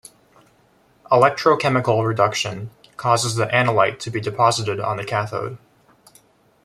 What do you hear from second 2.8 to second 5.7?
causes the analyte to be deposited on the cathode.